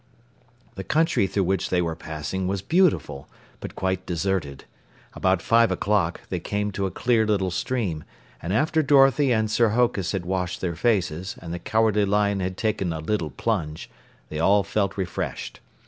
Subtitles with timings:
[0.73, 3.27] The country through which they were passing was beautiful,
[3.59, 4.65] but quite deserted.
[5.13, 8.03] About five o'clock, they came to a clear little stream,
[8.41, 12.57] and after Dorothy and Sir Hokus had washed their faces and the Cowardly Lion had
[12.57, 13.91] taken a little plunge,
[14.29, 15.59] they all felt refreshed.